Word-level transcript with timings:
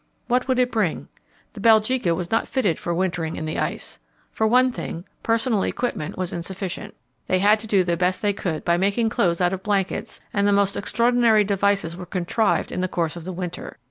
What 0.27 0.47
would 0.47 0.57
it 0.57 0.71
bring? 0.71 1.09
The 1.53 1.59
Belgica 1.59 2.15
was 2.15 2.31
not 2.31 2.47
fitted 2.47 2.79
for 2.79 2.91
wintering 2.91 3.35
in 3.35 3.45
the 3.45 3.59
ice. 3.59 3.99
For 4.31 4.47
one 4.47 4.71
thing, 4.71 5.05
personal 5.21 5.61
equipment 5.61 6.17
was 6.17 6.33
insufficient. 6.33 6.95
They 7.27 7.37
had 7.37 7.59
to 7.59 7.67
do 7.67 7.83
the 7.83 7.95
best 7.97 8.23
they 8.23 8.33
could 8.33 8.65
by 8.65 8.77
making 8.77 9.09
clothes 9.09 9.41
out 9.41 9.53
of 9.53 9.61
blankets, 9.61 10.19
and 10.33 10.47
the 10.47 10.53
most 10.53 10.75
extraordinary 10.75 11.43
devices 11.43 11.95
were 11.95 12.07
contrived 12.07 12.71
in 12.71 12.81
the 12.81 12.87
course 12.87 13.15
of 13.15 13.25
the 13.25 13.31
winter. 13.31 13.77